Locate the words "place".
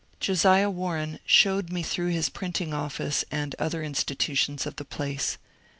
4.83-5.37